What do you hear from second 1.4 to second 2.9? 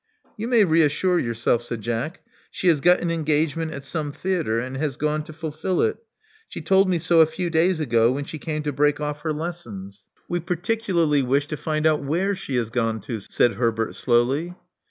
said Jack. She has